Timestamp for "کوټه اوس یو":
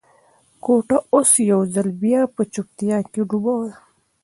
0.63-1.61